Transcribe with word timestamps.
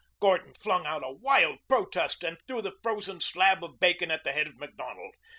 Gordon 0.19 0.55
flung 0.55 0.87
out 0.87 1.03
a 1.05 1.11
wild 1.11 1.59
protest 1.67 2.23
and 2.23 2.39
threw 2.47 2.63
the 2.63 2.73
frozen 2.81 3.19
slab 3.19 3.63
of 3.63 3.79
bacon 3.79 4.09
at 4.09 4.23
the 4.23 4.31
head 4.31 4.47
of 4.47 4.57
Macdonald. 4.57 5.13